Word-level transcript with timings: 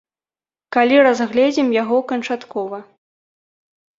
Калі 0.77 0.95
разгледзім 1.07 1.69
яго 1.81 1.97
канчаткова! 2.11 2.79